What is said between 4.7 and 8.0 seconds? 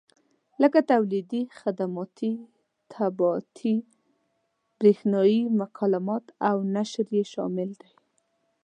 برېښنایي مکالمات او نشر یې شامل دي.